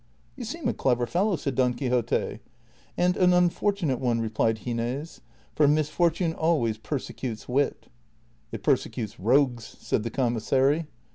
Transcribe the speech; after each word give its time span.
"You 0.35 0.45
seem 0.45 0.67
a 0.67 0.73
clever 0.73 1.05
fellow," 1.05 1.35
said 1.35 1.53
Don 1.53 1.75
Quixote." 1.75 2.39
And 2.97 3.15
an 3.17 3.33
unfortunate 3.33 3.99
one," 3.99 4.19
replied 4.19 4.55
Gines," 4.65 5.21
for 5.55 5.67
misfortune 5.67 6.33
always 6.33 6.79
persecutes 6.79 7.47
wit."" 7.47 7.85
It 8.51 8.63
persecutes 8.63 9.19
rogues," 9.19 9.77
said 9.79 10.01
the 10.01 10.09
commissary. 10.09 10.87